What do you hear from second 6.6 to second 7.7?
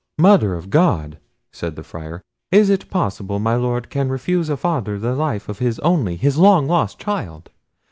lost, child!